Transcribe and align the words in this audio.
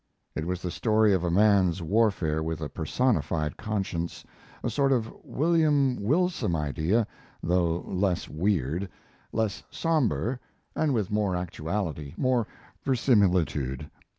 It 0.33 0.47
was 0.47 0.63
the 0.63 0.71
story 0.71 1.13
of 1.13 1.23
a 1.23 1.29
man's 1.29 1.83
warfare 1.83 2.41
with 2.41 2.59
a 2.59 2.69
personified 2.69 3.55
conscience 3.55 4.23
a 4.63 4.69
sort 4.71 4.91
of 4.91 5.13
"William 5.23 5.95
Wilson" 6.01 6.55
idea, 6.55 7.05
though 7.43 7.81
less 7.87 8.27
weird, 8.27 8.89
less 9.31 9.61
somber, 9.69 10.39
and 10.75 10.95
with 10.95 11.11
more 11.11 11.35
actuality, 11.35 12.15
more 12.17 12.47
verisimilitude. 12.83 13.91